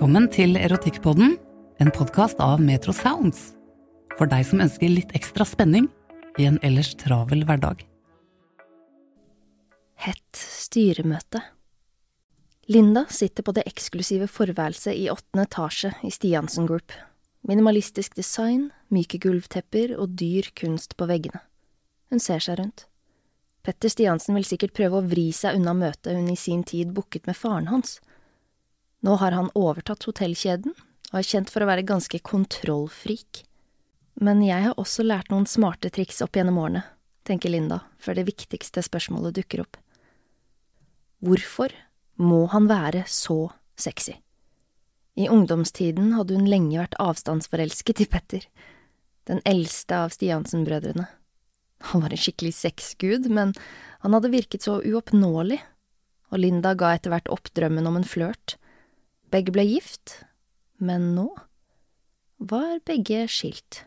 [0.00, 1.34] Velkommen til Erotikkpodden,
[1.76, 3.50] en podkast av Metro Sounds.
[4.16, 5.90] For deg som ønsker litt ekstra spenning
[6.40, 7.82] i en ellers travel hverdag.
[10.00, 11.42] Hett styremøte.
[12.72, 16.96] Linda sitter på det eksklusive forværelset i åttende etasje i Stiansen Group.
[17.44, 21.44] Minimalistisk design, myke gulvtepper og dyr kunst på veggene.
[22.08, 22.86] Hun ser seg rundt.
[23.60, 27.28] Petter Stiansen vil sikkert prøve å vri seg unna møtet hun i sin tid booket
[27.28, 27.98] med faren hans.
[29.00, 30.74] Nå har han overtatt hotellkjeden
[31.10, 33.44] og er kjent for å være ganske kontrollfrik.
[34.20, 36.82] Men jeg har også lært noen smarte triks opp gjennom årene,
[37.24, 39.78] tenker Linda, før det viktigste spørsmålet dukker opp.
[41.24, 41.72] Hvorfor
[42.20, 43.50] må han være så
[43.80, 44.18] sexy?
[45.20, 48.44] I ungdomstiden hadde hun lenge vært avstandsforelsket i Petter,
[49.28, 51.08] den eldste av Stiansen-brødrene.
[51.90, 53.54] Han var en skikkelig sexgud, men
[54.04, 55.58] han hadde virket så uoppnåelig,
[56.30, 58.59] og Linda ga etter hvert opp drømmen om en flørt.
[59.30, 60.16] Begge ble gift,
[60.82, 61.28] men nå
[62.40, 63.84] var begge skilt.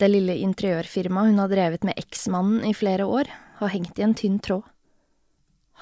[0.00, 3.28] Det lille interiørfirmaet hun har drevet med eksmannen i flere år,
[3.60, 4.64] har hengt i en tynn tråd.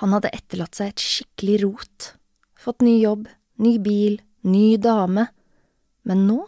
[0.02, 2.10] Han hadde etterlatt seg et skikkelig rot,
[2.58, 3.28] fått ny jobb,
[3.62, 5.28] ny bil, ny dame,
[6.02, 6.40] men nå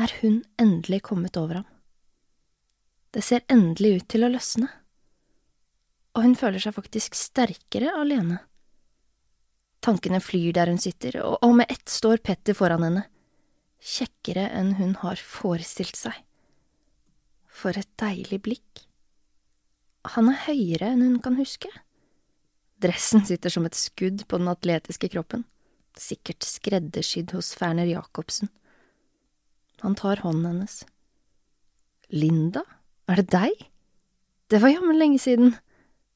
[0.00, 1.68] er hun endelig kommet over ham.
[3.12, 4.68] Det ser endelig ut til å løsne,
[6.12, 8.42] og hun føler seg faktisk sterkere alene.
[9.82, 13.06] Tankene flyr der hun sitter, og med ett står Petter foran henne,
[13.82, 16.14] kjekkere enn hun har forestilt seg.
[17.50, 18.84] For et deilig blikk.
[20.14, 21.70] Han er høyere enn hun kan huske.
[22.82, 25.44] Dressen sitter som et skudd på den atletiske kroppen,
[25.98, 28.50] sikkert skreddersydd hos Ferner Jacobsen.
[29.82, 30.82] Han tar hånden hennes.
[32.14, 32.62] Linda,
[33.10, 33.68] er det deg?
[34.50, 35.56] Det var jammen lenge siden.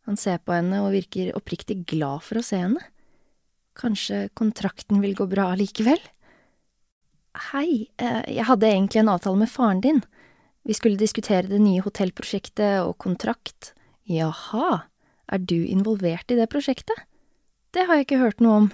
[0.06, 2.83] Han ser på henne og virker oppriktig glad for å se henne.
[3.76, 6.00] Kanskje kontrakten vil gå bra likevel?
[7.50, 10.00] Hei, eh, jeg hadde egentlig en avtale med faren din.
[10.64, 13.75] Vi skulle diskutere det nye hotellprosjektet og kontrakt.
[14.09, 14.86] Jaha,
[15.28, 16.97] er du involvert i det prosjektet?
[17.72, 18.72] Det har jeg ikke hørt noe om.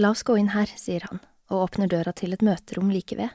[0.00, 1.20] La oss gå inn her, sier han,
[1.52, 3.28] og åpner døra til et møterom like ved.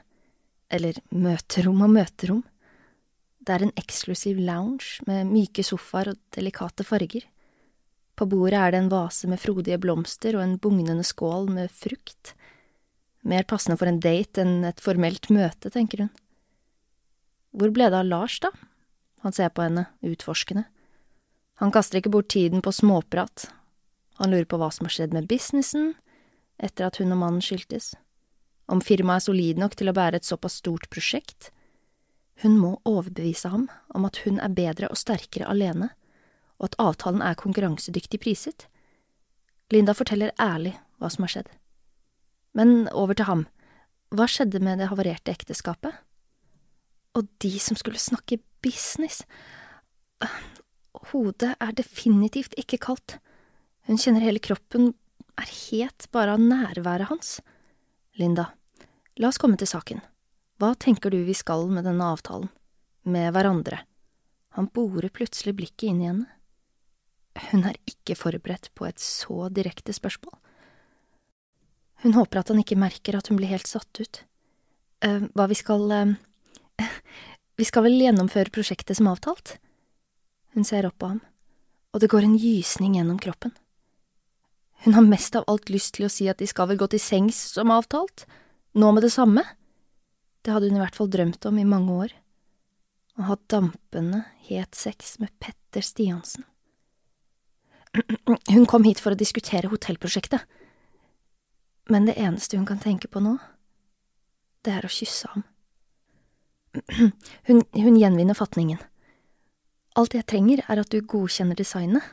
[0.68, 2.42] Eller møterom og møterom.
[3.38, 7.22] Det er en eksklusiv lounge med myke sofaer og delikate farger.
[8.18, 12.32] På bordet er det en vase med frodige blomster og en bugnende skål med frukt.
[13.22, 16.10] Mer passende for en date enn et formelt møte, tenker hun.
[17.54, 18.50] Hvor ble det av Lars, da?
[19.22, 20.64] Han ser på henne, utforskende.
[21.62, 23.48] Han kaster ikke bort tiden på småprat.
[24.18, 25.92] Han lurer på hva som har skjedd med businessen
[26.58, 27.92] etter at hun og mannen skiltes,
[28.66, 31.52] om firmaet er solid nok til å bære et såpass stort prosjekt.
[32.42, 35.92] Hun må overbevise ham om at hun er bedre og sterkere alene
[36.58, 38.66] og at avtalen er konkurransedyktig priset.
[39.72, 41.50] Linda forteller ærlig hva som har skjedd.
[42.58, 43.46] Men over til ham.
[44.14, 45.92] Hva skjedde med det havarerte ekteskapet?
[47.18, 49.22] Og de som skulle snakke business.
[51.12, 53.18] Hodet er definitivt ikke kaldt.
[53.86, 54.92] Hun kjenner hele kroppen
[55.38, 57.38] er het bare av nærværet hans.
[58.18, 58.48] Linda,
[59.16, 60.02] la oss komme til saken.
[60.58, 62.50] Hva tenker du vi skal med denne avtalen?
[63.06, 63.84] Med hverandre?
[64.58, 66.26] Han borer plutselig blikket inn i henne.
[67.50, 70.34] Hun er ikke forberedt på et så direkte spørsmål.
[72.02, 74.22] Hun håper at han ikke merker at hun blir helt satt ut.
[75.04, 76.14] Uh, hva vi skal uh,
[77.58, 79.56] Vi skal vel gjennomføre prosjektet som avtalt?
[80.54, 81.18] Hun ser opp på ham,
[81.94, 83.52] og det går en gysning gjennom kroppen.
[84.84, 87.02] Hun har mest av alt lyst til å si at de skal vel gå til
[87.02, 88.28] sengs som avtalt,
[88.78, 89.42] nå med det samme.
[90.46, 92.14] Det hadde hun i hvert fall drømt om i mange år.
[93.18, 96.46] Å ha dampende, het sex med Petter Stiansen.
[98.52, 100.44] Hun kom hit for å diskutere hotellprosjektet
[101.88, 103.38] men det eneste hun kan tenke på nå,
[104.64, 105.44] det er å kysse ham.
[107.48, 108.80] Hun, hun gjenvinner fatningen.
[109.98, 112.04] Alt jeg trenger, er at du godkjenner designet,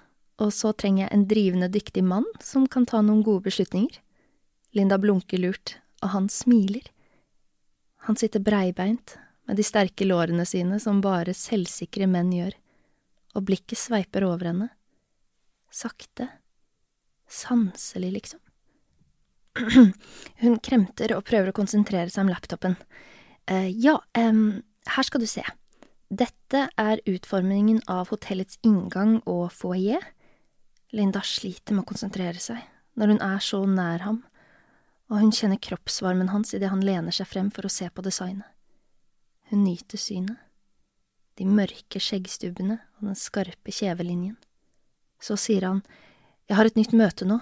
[0.42, 4.00] og så trenger jeg en drivende dyktig mann som kan ta noen gode beslutninger.
[4.76, 6.88] Linda blunker lurt, og han smiler.
[8.08, 12.56] Han sitter breibeint, med de sterke lårene sine som bare selvsikre menn gjør,
[13.36, 14.72] og blikket sveiper over henne.
[15.76, 16.30] Sakte.
[17.28, 18.40] Sanselig, liksom.
[20.42, 22.78] Hun kremter og prøver å konsentrere seg om laptopen.
[23.52, 24.62] Uh, ja, um,
[24.96, 25.44] her skal du se.
[26.08, 30.00] Dette er utformingen av hotellets inngang og foajé.
[30.96, 32.62] Linda sliter med å konsentrere seg
[32.96, 34.22] når hun er så nær ham,
[35.12, 38.48] og hun kjenner kroppsvarmen hans idet han lener seg frem for å se på designet.
[39.52, 40.40] Hun nyter synet,
[41.36, 44.38] de mørke skjeggstubbene og den skarpe kjevelinjen.
[45.20, 45.84] Så sier han,
[46.48, 47.40] Jeg har et nytt møte nå.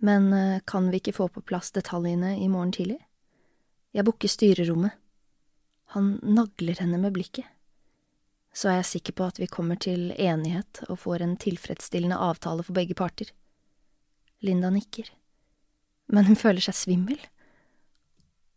[0.00, 2.98] Men eh, kan vi ikke få på plass detaljene i morgen tidlig?
[3.92, 4.96] Jeg booker styrerommet.
[5.92, 7.44] Han nagler henne med blikket.
[8.54, 12.64] Så er jeg sikker på at vi kommer til enighet og får en tilfredsstillende avtale
[12.66, 13.28] for begge parter.
[14.40, 15.10] Linda nikker,
[16.08, 17.18] men hun føler seg svimmel.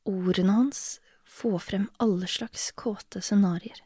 [0.07, 3.83] Ordene hans får frem alle slags kåte scenarioer.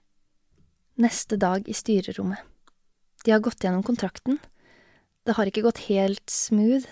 [1.02, 2.40] Neste dag i styrerommet.
[3.26, 4.40] De har gått gjennom kontrakten.
[5.28, 6.88] Det har ikke gått helt smooth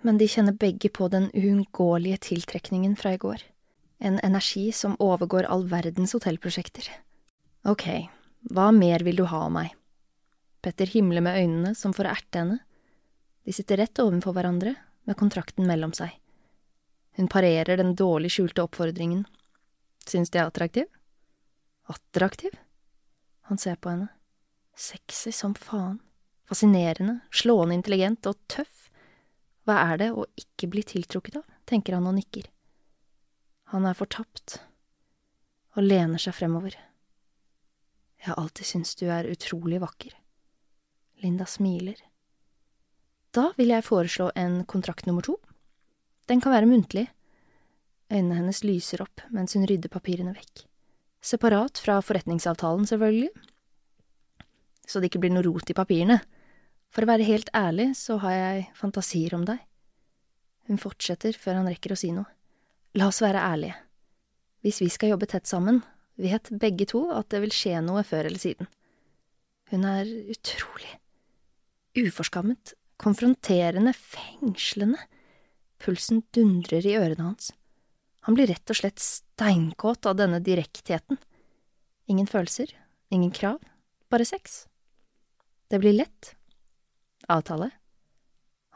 [0.00, 3.42] men de kjenner begge på den uunngåelige tiltrekningen fra i går,
[3.98, 6.86] en energi som overgår all verdens hotellprosjekter.
[7.66, 7.86] Ok,
[8.54, 9.74] hva mer vil du ha av meg?
[10.62, 12.58] Petter himler med øynene som for å erte henne.
[13.46, 14.76] De sitter rett ovenfor hverandre,
[15.08, 16.10] med kontrakten mellom seg.
[17.16, 19.22] Hun parerer den dårlig skjulte oppfordringen.
[20.04, 20.84] Syns de er attraktiv?
[21.88, 22.52] Attraktiv?
[23.48, 24.10] Han ser på henne.
[24.76, 25.96] Sexy som faen.
[26.48, 28.88] Fascinerende, slående intelligent og tøff
[29.68, 32.46] hva er det å ikke bli tiltrukket av, tenker han og nikker.
[33.74, 34.62] Han er fortapt
[35.76, 36.72] og lener seg fremover.
[38.18, 40.14] Jeg har alltid syntes du er utrolig vakker.
[41.20, 42.00] Linda smiler.
[43.36, 45.36] Da vil jeg foreslå en kontrakt nummer to.
[46.32, 47.04] Den kan være muntlig.
[48.08, 50.64] Øynene hennes lyser opp mens hun rydder papirene vekk.
[51.20, 53.28] Separat fra forretningsavtalen, selvfølgelig.
[54.88, 56.22] Så det ikke blir noe rot i papirene.
[56.94, 59.60] For å være helt ærlig så har jeg fantasier om deg.
[60.68, 62.28] Hun fortsetter før han rekker å si noe.
[62.96, 63.76] La oss være ærlige.
[64.64, 65.82] Hvis vi skal jobbe tett sammen,
[66.18, 68.68] vet begge to at det vil skje noe før eller siden.
[69.70, 70.96] Hun er utrolig.
[71.98, 75.00] Uforskammet, konfronterende, fengslende.
[75.78, 77.52] Pulsen dundrer i ørene hans.
[78.26, 81.20] Han blir rett og slett steinkåt av denne direktheten.
[82.10, 82.72] Ingen følelser,
[83.14, 83.60] ingen krav,
[84.10, 84.64] bare sex.
[85.68, 86.34] Det blir lett,
[87.28, 87.70] Avtale?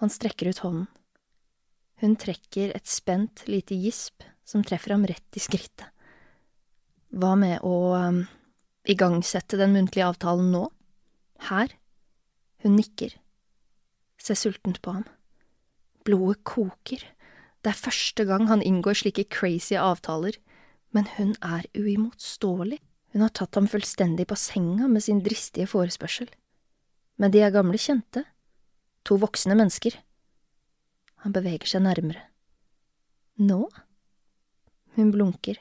[0.02, 0.86] Han strekker ut hånden.
[2.02, 5.88] Hun trekker et spent, lite gisp som treffer ham rett i skrittet.
[7.12, 8.22] Hva med å um,
[8.88, 10.66] igangsette den muntlige avtalen nå?
[11.48, 11.72] Her?
[12.64, 13.14] Hun nikker.
[14.20, 15.06] Ser sultent på ham.
[16.04, 17.04] Blodet koker.
[17.62, 20.36] Det er første gang han inngår slike crazy avtaler,
[20.92, 22.80] men hun er uimotståelig.
[23.12, 26.28] Hun har tatt ham fullstendig på senga med sin dristige forespørsel.
[27.20, 28.24] Men de er gamle kjente,
[29.08, 29.96] To voksne mennesker.
[31.24, 32.22] Han beveger seg nærmere.
[33.42, 33.64] Nå?
[34.96, 35.58] Hun blunker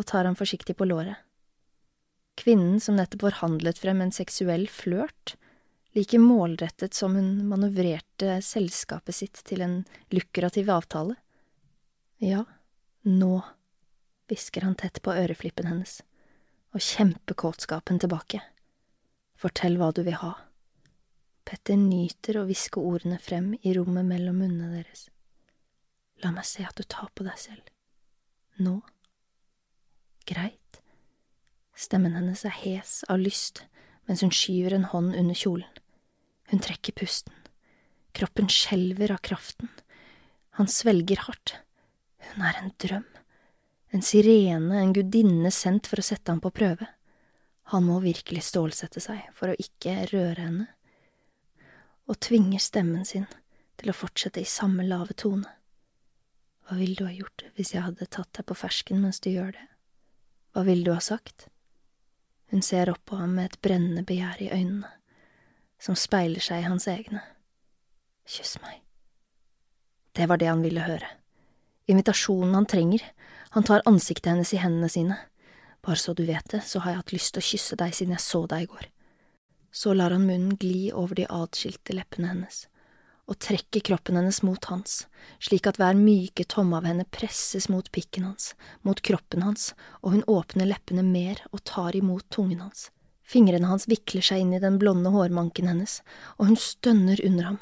[0.00, 1.16] og tar ham forsiktig på låret.
[2.38, 5.34] Kvinnen som nettopp forhandlet frem en seksuell flørt,
[5.92, 9.74] like målrettet som hun manøvrerte selskapet sitt til en
[10.14, 11.18] lukrativ avtale.
[12.22, 12.46] Ja,
[13.04, 13.42] nå,
[14.30, 16.00] hvisker han tett på øreflippen hennes,
[16.72, 18.40] og kjempekåtskapen tilbake.
[19.36, 20.32] Fortell hva du vil ha.
[21.48, 25.08] Petter nyter å hviske ordene frem i rommet mellom munnene deres.
[26.22, 27.70] La meg se at du tar på deg selv.
[28.62, 28.78] Nå.
[30.28, 30.80] Greit.
[31.74, 33.64] Stemmen hennes er hes av lyst
[34.06, 35.68] mens hun skyver en hånd under kjolen.
[36.50, 37.34] Hun trekker pusten.
[38.12, 39.70] Kroppen skjelver av kraften.
[40.58, 41.56] Han svelger hardt.
[42.32, 43.06] Hun er en drøm.
[43.92, 46.88] En sirene, en gudinne sendt for å sette ham på prøve.
[47.72, 50.68] Han må virkelig stålsette seg for å ikke røre henne,
[52.12, 53.24] og tvinger stemmen sin
[53.80, 55.48] til å fortsette i samme lave tone.
[56.68, 59.54] Hva ville du ha gjort hvis jeg hadde tatt deg på fersken mens du gjør
[59.56, 59.64] det?
[60.52, 61.48] Hva ville du ha sagt?
[62.52, 64.90] Hun ser opp på ham med et brennende begjær i øynene,
[65.80, 67.22] som speiler seg i hans egne.
[68.28, 68.82] Kyss meg.
[70.12, 71.08] Det var det han ville høre.
[71.88, 73.06] Invitasjonen han trenger.
[73.56, 75.16] Han tar ansiktet hennes i hendene sine.
[75.82, 78.14] Bare så du vet det, så har jeg hatt lyst til å kysse deg siden
[78.14, 78.90] jeg så deg i går.
[79.72, 82.66] Så lar han munnen gli over de atskilte leppene hennes
[83.32, 85.06] og trekker kroppen hennes mot hans,
[85.40, 88.52] slik at hver myke tomme av henne presses mot pikken hans,
[88.82, 89.70] mot kroppen hans,
[90.02, 92.90] og hun åpner leppene mer og tar imot tungen hans.
[93.22, 96.00] Fingrene hans vikler seg inn i den blonde hårmanken hennes,
[96.36, 97.60] og hun stønner under ham.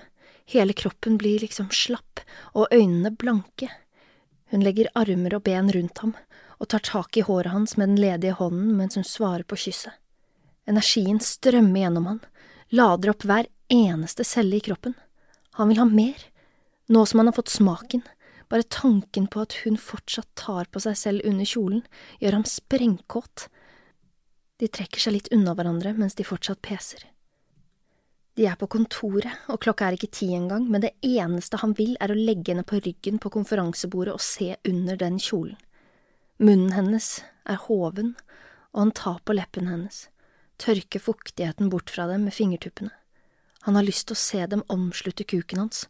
[0.50, 2.24] Hele kroppen blir liksom slapp,
[2.56, 3.68] og øynene blanke.
[4.50, 6.16] Hun legger armer og ben rundt ham,
[6.58, 9.99] og tar tak i håret hans med den ledige hånden mens hun svarer på kysset.
[10.68, 12.20] Energien strømmer gjennom han,
[12.74, 14.94] lader opp hver eneste celle i kroppen.
[15.58, 16.18] Han vil ha mer,
[16.90, 18.02] nå som han har fått smaken,
[18.50, 21.84] bare tanken på at hun fortsatt tar på seg selv under kjolen,
[22.18, 23.46] gjør ham sprengkåt.
[24.58, 27.06] De trekker seg litt unna hverandre mens de fortsatt peser.
[28.38, 31.96] De er på kontoret, og klokka er ikke ti engang, men det eneste han vil
[32.00, 35.58] er å legge henne på ryggen på konferansebordet og se under den kjolen.
[36.40, 37.08] Munnen hennes
[37.44, 38.14] er hoven,
[38.72, 40.06] og han tar på leppen hennes,
[40.60, 42.92] tørker fuktigheten bort fra dem med fingertuppene.
[43.66, 45.84] Han har lyst til å se dem omslutte kuken hans.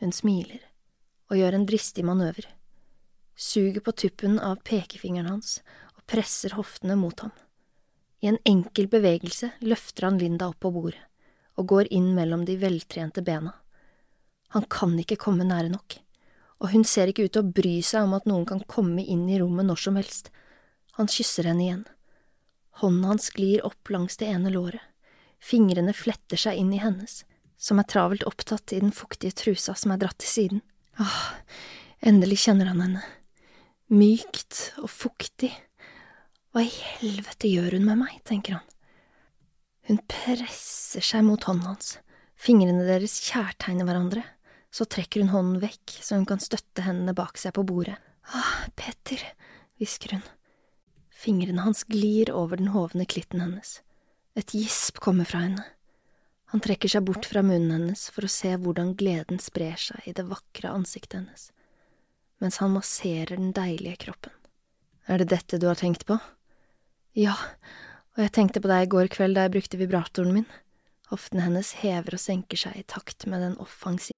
[0.00, 0.62] Hun smiler
[1.28, 2.46] og gjør en dristig manøver,
[3.36, 5.58] suger på tuppen av pekefingeren hans
[5.96, 7.34] og presser hoftene mot ham.
[8.24, 11.04] I en enkel bevegelse løfter han Linda opp på bordet
[11.58, 13.52] og går inn mellom de veltrente bena.
[14.54, 15.98] Han kan ikke komme nære nok,
[16.62, 19.26] og hun ser ikke ut til å bry seg om at noen kan komme inn
[19.28, 20.30] i rommet når som helst.
[20.96, 21.84] Han kysser henne igjen.
[22.78, 24.84] Hånden hans glir opp langs det ene låret
[25.40, 27.22] fingrene fletter seg inn i hennes,
[27.58, 30.64] som er travelt opptatt i den fuktige trusa som er dratt til siden.
[31.00, 31.20] Åh,
[32.06, 33.04] endelig kjenner han henne.
[33.88, 35.52] Mykt og fuktig.
[36.52, 38.66] Hva i helvete gjør hun med meg, tenker han.
[39.88, 41.94] Hun presser seg mot hånden hans,
[42.36, 44.24] fingrene deres kjærtegner hverandre,
[44.68, 47.96] så trekker hun hånden vekk så hun kan støtte hendene bak seg på bordet.
[48.36, 49.22] Ah, Peter,
[49.80, 50.26] hvisker hun.
[51.18, 53.80] Fingrene hans glir over den hovne klitten hennes.
[54.38, 55.64] Et gisp kommer fra henne.
[56.52, 60.14] Han trekker seg bort fra munnen hennes for å se hvordan gleden sprer seg i
[60.14, 61.50] det vakre ansiktet hennes,
[62.40, 64.32] mens han masserer den deilige kroppen.
[65.10, 66.20] Er det dette du har tenkt på?
[67.18, 67.34] Ja,
[68.14, 70.48] og jeg tenkte på deg i går kveld da jeg brukte vibratoren min.
[71.10, 74.17] Hoftene hennes hever og senker seg i takt med den offensive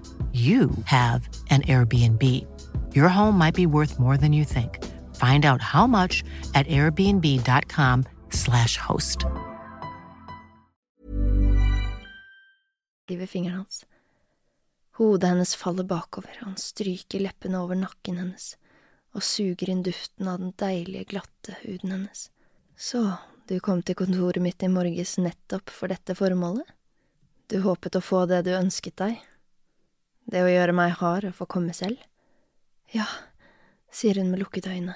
[0.31, 2.23] you have an Airbnb.
[2.95, 4.79] Your home might be worth more than you think.
[5.15, 6.23] Find out how much
[6.55, 9.25] at airbnb.com/slash host.
[13.17, 13.85] ved fingeren hans.
[14.91, 18.55] Hodet hennes faller bakover, han stryker leppene over nakken hennes
[19.11, 22.29] og suger inn duften av den deilige, glatte huden hennes.
[22.77, 26.67] Så, du kom til kontoret mitt i morges nettopp for dette formålet?
[27.51, 29.19] Du håpet å få det du ønsket deg?
[30.31, 31.99] Det å gjøre meg hard og få komme selv?
[32.95, 33.07] Ja,
[33.91, 34.95] sier hun med lukkede øyne.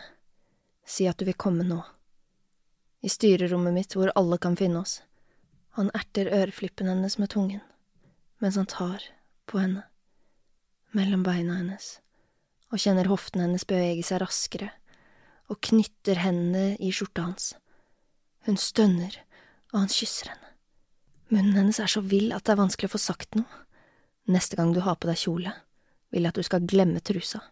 [0.88, 1.82] Si at du vil komme nå.
[3.04, 5.02] I styrerommet mitt hvor alle kan finne oss.
[5.76, 7.62] Han erter øreflippen hennes med tungen,
[8.40, 9.04] mens han tar
[9.46, 9.84] på henne,
[10.96, 11.98] mellom beina hennes
[12.76, 14.72] og kjenner hoften hennes bevege seg raskere,
[15.48, 17.54] og knytter hendene i skjorta hans.
[18.48, 19.20] Hun stønner,
[19.72, 20.52] og han kysser henne.
[21.32, 23.62] Munnen hennes er så vill at det er vanskelig å få sagt noe.
[24.26, 25.52] Neste gang du har på deg kjole,
[26.10, 27.44] vil jeg at du skal glemme trusa.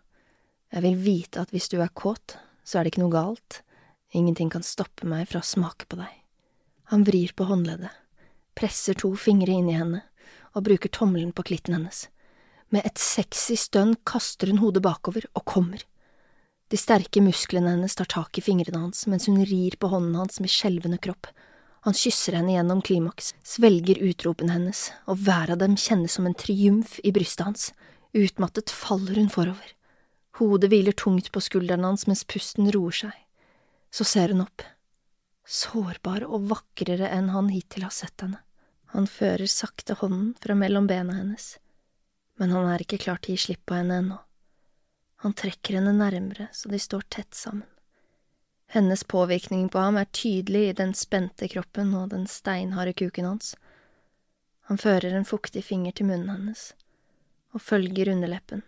[0.73, 3.59] Jeg vil vite at hvis du er kåt, så er det ikke noe galt,
[4.13, 6.09] ingenting kan stoppe meg fra å smake på deg.
[6.89, 7.93] Han vrir på håndleddet,
[8.57, 10.01] presser to fingre inn i henne
[10.53, 12.07] og bruker tommelen på klitten hennes.
[12.73, 15.81] Med et sexy stønn kaster hun hodet bakover og kommer.
[16.73, 20.39] De sterke musklene hennes tar tak i fingrene hans mens hun rir på hånden hans
[20.41, 21.29] med skjelvende kropp.
[21.83, 26.37] Han kysser henne gjennom klimaks, svelger utropene hennes, og hver av dem kjennes som en
[26.37, 27.65] triumf i brystet hans.
[28.15, 29.73] Utmattet faller hun forover.
[30.39, 33.17] Hodet hviler tungt på skulderen hans mens pusten roer seg.
[33.93, 34.63] Så ser hun opp.
[35.43, 38.39] Sårbar og vakrere enn han hittil har sett henne.
[38.95, 41.55] Han fører sakte hånden fra mellom bena hennes
[42.39, 44.17] men han er ikke klar til å gi slipp på henne ennå.
[45.23, 47.67] Han trekker henne nærmere så de står tett sammen.
[48.73, 53.51] Hennes påvirkning på ham er tydelig i den spente kroppen og den steinharde kuken hans.
[54.65, 56.71] Han fører en fuktig finger til munnen hennes
[57.53, 58.63] og følger underleppen.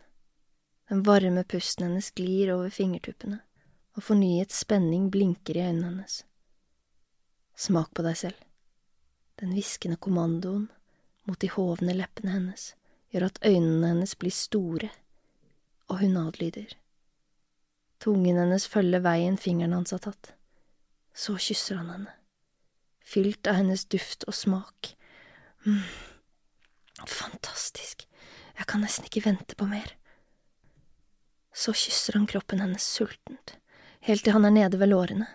[0.94, 3.40] Den varme pusten hennes glir over fingertuppene,
[3.98, 6.20] og fornyet spenning blinker i øynene hennes.
[7.58, 8.38] Smak på deg selv.
[9.42, 10.70] Den hviskende kommandoen
[11.26, 12.76] mot de hovne leppene hennes
[13.10, 14.94] gjør at øynene hennes blir store,
[15.90, 16.78] og hun adlyder.
[18.04, 20.34] Tungen hennes følger veien fingeren hans har tatt.
[21.16, 22.12] Så kysser han henne,
[23.05, 24.92] fylt av hennes duft og smak.
[25.66, 25.84] Mm.
[27.08, 28.05] Fantastisk,
[28.55, 29.96] jeg kan nesten ikke vente på mer.
[31.55, 33.55] Så kysser han kroppen hennes sultent,
[34.03, 35.27] helt til han er nede ved lårene,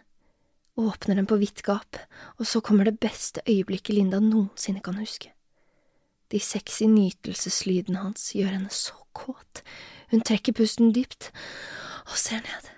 [0.81, 1.96] åpner den på vidt gap,
[2.38, 5.33] og så kommer det beste øyeblikket Linda noensinne kan huske.
[6.31, 9.64] De sexy nytelseslydene hans gjør henne så kåt.
[10.12, 11.33] Hun trekker pusten dypt
[12.11, 12.68] og ser ned.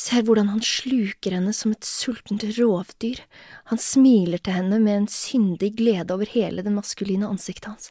[0.00, 3.20] Ser hvordan han sluker henne som et sultent rovdyr.
[3.68, 7.90] Han smiler til henne med en syndig glede over hele det maskuline ansiktet hans.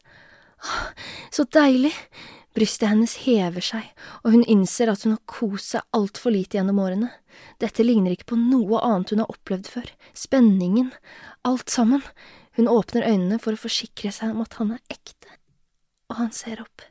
[0.63, 0.91] Åh,
[1.35, 1.93] så deilig!
[2.57, 3.85] Brystet hennes hever seg,
[4.25, 7.11] og hun innser at hun har kost seg altfor lite gjennom årene.
[7.61, 9.91] Dette ligner ikke på noe annet hun har opplevd før.
[10.17, 10.89] Spenningen,
[11.47, 12.01] alt sammen.
[12.57, 15.29] Hun åpner øynene for å forsikre seg om at han er ekte,
[16.09, 16.83] og han ser opp,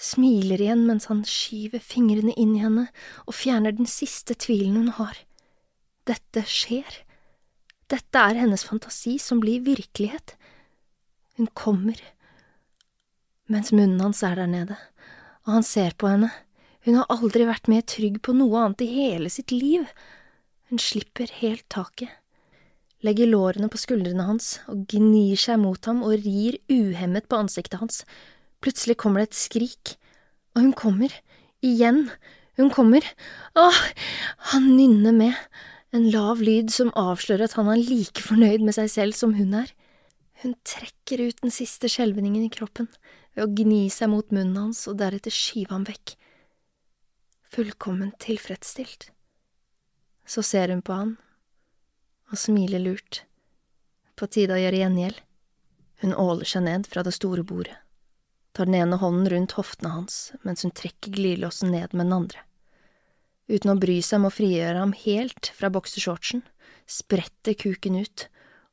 [0.00, 2.88] smiler igjen mens han skyver fingrene inn i henne
[3.24, 5.18] og fjerner den siste tvilen hun har.
[6.08, 7.02] Dette skjer.
[7.92, 10.34] Dette er hennes fantasi som blir virkelighet.
[11.38, 11.98] Hun kommer,
[13.50, 14.76] mens munnen hans er der nede,
[15.44, 16.30] og han ser på henne.
[16.84, 19.88] Hun har aldri vært mer trygg på noe annet i hele sitt liv.
[20.70, 22.12] Hun slipper helt taket
[23.04, 27.80] legger lårene på skuldrene hans og gnir seg mot ham og rir uhemmet på ansiktet
[27.82, 28.02] hans.
[28.64, 29.94] Plutselig kommer det et skrik,
[30.56, 31.12] og hun kommer,
[31.64, 32.06] igjen,
[32.56, 33.04] hun kommer,
[33.58, 33.80] åh,
[34.54, 35.38] han nynner med,
[35.94, 39.52] en lav lyd som avslører at han er like fornøyd med seg selv som hun
[39.60, 39.68] er.
[40.42, 42.88] Hun trekker ut den siste skjelvningen i kroppen
[43.34, 46.16] ved å gni seg mot munnen hans og deretter skyve ham vekk.
[47.54, 49.10] Fullkomment tilfredsstilt.
[50.26, 51.14] Så ser hun på han
[52.32, 53.22] og smiler lurt.
[54.18, 55.22] På tide å gjøre gjengjeld.
[56.02, 57.76] Hun åler seg ned fra det store bordet,
[58.54, 62.44] tar den ene hånden rundt hoftene hans mens hun trekker glidelåsen ned med den andre.
[63.50, 66.44] Uten å bry seg om å frigjøre ham helt fra boksershortsen,
[66.86, 68.28] spretter kuken ut,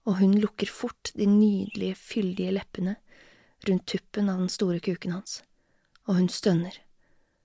[0.07, 2.95] og hun lukker fort de nydelige, fyldige leppene
[3.67, 5.41] rundt tuppen av den store kuken hans,
[6.07, 6.77] og hun stønner,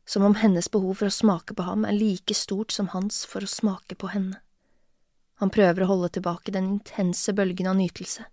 [0.06, 3.44] som om hennes behov for å smake på ham er like stort som hans for
[3.44, 4.38] å smake på henne.
[5.42, 8.24] Han prøver å holde tilbake den intense bølgen av nytelse.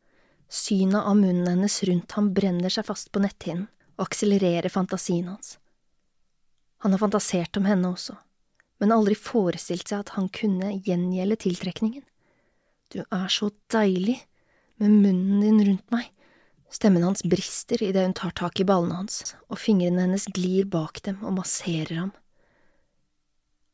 [0.47, 3.67] Synet av munnen hennes rundt ham brenner seg fast på netthinnen
[4.03, 5.57] akselererer fantasien hans.
[6.83, 8.17] Han har fantasert om henne også,
[8.83, 12.03] men aldri forestilt seg at han kunne gjengjelde tiltrekningen.
[12.91, 14.19] Du er så deilig
[14.81, 16.09] med munnen din rundt meg.
[16.73, 20.99] Stemmen hans brister idet hun tar tak i ballene hans, og fingrene hennes glir bak
[21.05, 22.11] dem og masserer ham.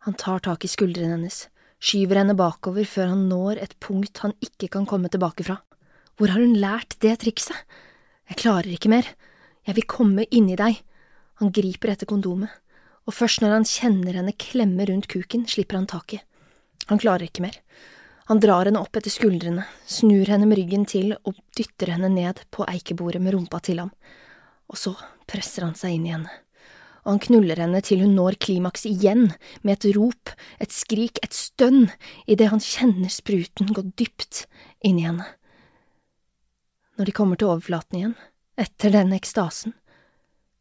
[0.07, 1.47] Han tar tak i skuldrene hennes,
[1.79, 5.57] skyver henne bakover før han når et punkt han ikke kan komme tilbake fra.
[6.19, 7.55] Hvor har hun lært det trikset?
[8.29, 9.07] Jeg klarer ikke mer,
[9.69, 10.82] jeg vil komme inni deg.
[11.39, 12.49] Han griper etter kondomet,
[13.05, 16.25] og først når han kjenner henne klemme rundt kuken, slipper han taket.
[16.89, 17.60] Han klarer ikke mer.
[18.29, 22.43] Han drar henne opp etter skuldrene, snur henne med ryggen til og dytter henne ned
[22.53, 23.89] på eikebordet med rumpa til ham,
[24.69, 24.93] og så
[25.29, 26.29] presser han seg inn i henne,
[27.01, 29.32] og han knuller henne til hun når klimaks igjen,
[29.65, 31.88] med et rop, et skrik, et stønn,
[32.29, 34.43] idet han kjenner spruten gå dypt
[34.86, 35.25] inn i henne.
[37.01, 38.17] Når de kommer til overflaten igjen,
[38.59, 39.73] etter den ekstasen,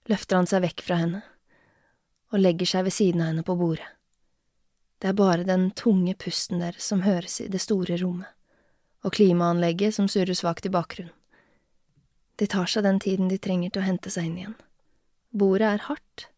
[0.09, 1.23] løfter han seg vekk fra henne
[2.29, 3.87] og legger seg ved siden av henne på bordet.
[4.99, 8.29] Det er bare den tunge pusten deres som høres i det store rommet,
[9.07, 11.15] og klimaanlegget som surrer svakt i bakgrunnen.
[12.39, 14.59] De tar seg den tiden de trenger til å hente seg inn igjen.
[15.35, 16.29] Bordet er hardt,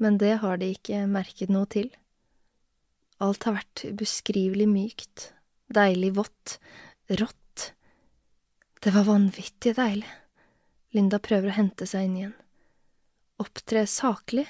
[0.00, 1.90] men det har de ikke merket noe til.
[3.20, 5.26] Alt har vært ubeskrivelig mykt,
[5.68, 6.56] deilig vått,
[7.20, 7.66] rått.
[8.80, 10.08] Det var vanvittig deilig.
[10.96, 12.36] Linda prøver å hente seg inn igjen.
[13.40, 14.46] Opptre saklig.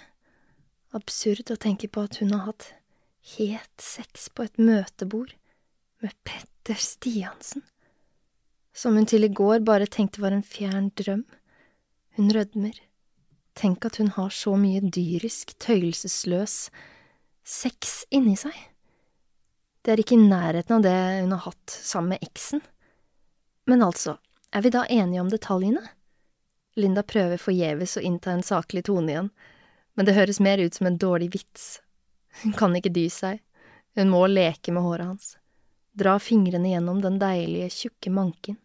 [0.96, 2.72] Absurd å tenke på at hun har hatt
[3.36, 5.34] het sex på et møtebord
[6.00, 7.62] med Petter Stiansen,
[8.72, 11.26] som hun til i går bare tenkte var en fjern drøm.
[12.16, 12.80] Hun rødmer.
[13.54, 16.70] Tenk at hun har så mye dyrisk, tøyelsesløs
[17.44, 18.56] sex inni seg.
[19.84, 22.62] Det er ikke i nærheten av det hun har hatt sammen med eksen.
[23.68, 24.16] Men altså,
[24.52, 25.82] er vi da enige om detaljene?
[26.80, 29.30] Linda prøver forgjeves å innta en saklig tone igjen,
[29.94, 31.80] men det høres mer ut som en dårlig vits.
[32.42, 33.40] Hun kan ikke dy seg,
[33.98, 35.34] hun må leke med håret hans,
[35.92, 38.56] dra fingrene gjennom den deilige, tjukke manken.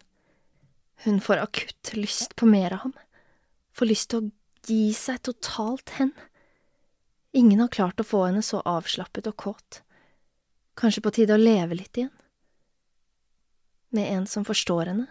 [1.04, 2.94] Hun får akutt lyst på mer av ham,
[3.76, 4.30] får lyst til å
[4.66, 6.14] gi seg totalt hen.
[7.36, 9.82] Ingen har klart å få henne så avslappet og kåt.
[10.76, 12.14] Kanskje på tide å leve litt igjen?
[13.96, 15.06] Med en som forstår henne?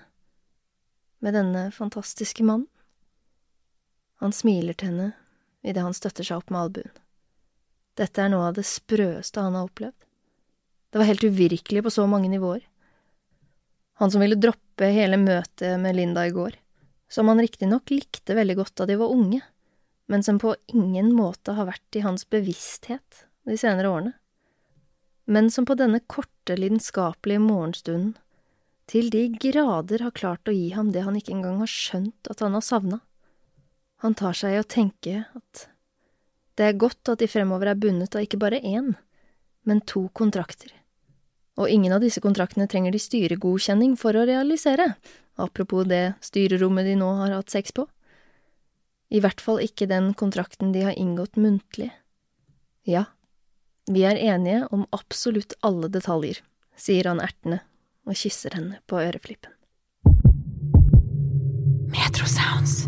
[1.20, 2.68] Med denne fantastiske mannen?
[4.26, 5.12] Han smiler til henne
[5.62, 6.94] idet han støtter seg opp med albuen.
[7.96, 9.96] Dette er noe av det sprøeste han har opplevd.
[10.90, 12.64] Det var helt uvirkelig på så mange nivåer.
[14.02, 16.58] Han som ville droppe hele møtet med Linda i går,
[17.08, 19.44] som han riktignok likte veldig godt da de var unge,
[20.10, 24.18] men som på ingen måte har vært i hans bevissthet de senere årene,
[25.26, 28.16] men som på denne korte, lidenskapelige morgenstunden
[28.90, 32.42] til de grader har klart å gi ham det han ikke engang har skjønt at
[32.42, 33.06] han har savna.
[34.04, 35.68] Han tar seg i å tenke at
[36.56, 38.94] det er godt at de fremover er bundet av ikke bare én,
[39.68, 40.72] men to kontrakter.
[41.60, 44.94] Og ingen av disse kontraktene trenger de styregodkjenning for å realisere,
[45.40, 47.88] apropos det styrerommet de nå har hatt sex på.
[49.12, 51.92] I hvert fall ikke den kontrakten de har inngått muntlig.
[52.88, 53.06] Ja,
[53.92, 56.40] vi er enige om absolutt alle detaljer,
[56.76, 57.62] sier han ertende
[58.06, 59.52] og kysser henne på øreflippen.
[61.96, 62.86] Metro Sounds.